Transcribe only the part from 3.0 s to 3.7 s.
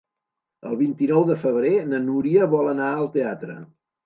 teatre.